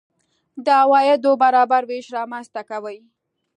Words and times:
د 0.65 0.67
عوایدو 0.81 1.31
برابر 1.43 1.83
وېش 1.89 2.07
رامنځته 2.17 2.61
کوي. 2.69 2.97